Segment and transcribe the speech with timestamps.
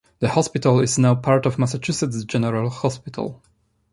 [0.17, 3.43] The hospital is now part of Massachusetts General Hospital.